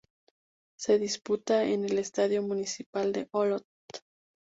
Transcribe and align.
Se 0.79 0.97
disputa 0.97 1.63
en 1.63 1.85
el 1.85 1.99
Estadio 1.99 2.41
Municipal 2.41 3.11
de 3.13 3.27
Olot. 3.33 3.67